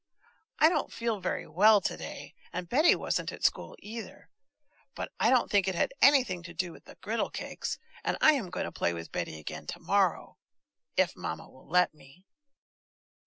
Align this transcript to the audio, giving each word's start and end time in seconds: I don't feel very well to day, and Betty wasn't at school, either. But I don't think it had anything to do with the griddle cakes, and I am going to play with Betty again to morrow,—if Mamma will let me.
I 0.57 0.67
don't 0.67 0.91
feel 0.91 1.19
very 1.19 1.45
well 1.45 1.79
to 1.79 1.95
day, 1.95 2.33
and 2.51 2.67
Betty 2.67 2.95
wasn't 2.95 3.31
at 3.31 3.43
school, 3.45 3.75
either. 3.77 4.29
But 4.95 5.11
I 5.19 5.29
don't 5.29 5.51
think 5.51 5.67
it 5.67 5.75
had 5.75 5.93
anything 6.01 6.41
to 6.41 6.55
do 6.55 6.71
with 6.71 6.85
the 6.85 6.95
griddle 7.01 7.29
cakes, 7.29 7.77
and 8.03 8.17
I 8.19 8.31
am 8.33 8.49
going 8.49 8.65
to 8.65 8.71
play 8.71 8.93
with 8.93 9.11
Betty 9.11 9.37
again 9.39 9.67
to 9.67 9.79
morrow,—if 9.79 11.15
Mamma 11.15 11.47
will 11.47 11.67
let 11.67 11.93
me. 11.93 12.25